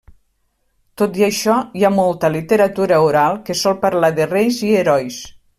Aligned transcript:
Tot 1.01 1.19
i 1.23 1.25
això, 1.27 1.57
hi 1.81 1.85
ha 1.85 1.91
molta 1.99 2.33
literatura 2.37 2.99
oral 3.11 3.39
que 3.51 3.59
sol 3.63 3.79
parlar 3.87 4.13
de 4.21 4.31
reis 4.37 4.63
i 4.71 4.75
herois. 4.81 5.25